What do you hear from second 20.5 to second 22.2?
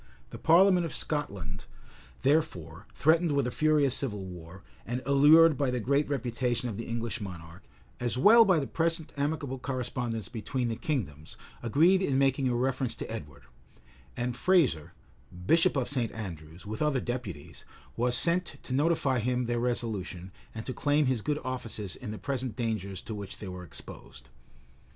and to claim his good offices in the